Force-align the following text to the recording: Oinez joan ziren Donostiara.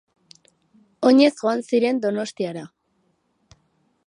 Oinez 1.09 1.31
joan 1.43 1.61
ziren 1.67 2.01
Donostiara. 2.07 2.65